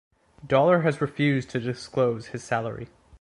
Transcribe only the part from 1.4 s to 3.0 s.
to disclose his salary.